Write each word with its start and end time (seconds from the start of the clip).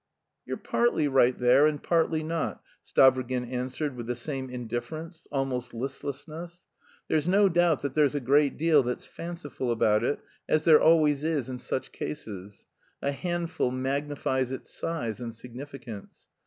"You're 0.47 0.57
partly 0.57 1.07
right 1.07 1.37
there 1.37 1.67
and 1.67 1.77
partly 1.83 2.23
not," 2.23 2.63
Stavrogin 2.83 3.45
answered 3.47 3.95
with 3.95 4.07
the 4.07 4.15
same 4.15 4.49
indifference, 4.49 5.27
almost 5.31 5.75
listlessness. 5.75 6.65
"There's 7.07 7.27
no 7.27 7.49
doubt 7.49 7.83
that 7.83 7.93
there's 7.93 8.15
a 8.15 8.19
great 8.19 8.57
deal 8.57 8.81
that's 8.81 9.05
fanciful 9.05 9.69
about 9.69 10.03
it, 10.03 10.19
as 10.49 10.63
there 10.63 10.81
always 10.81 11.23
is 11.23 11.49
in 11.49 11.59
such 11.59 11.91
cases: 11.91 12.65
a 13.03 13.11
handful 13.11 13.69
magnifies 13.69 14.51
its 14.51 14.71
size 14.71 15.21
and 15.21 15.31
significance. 15.35 16.29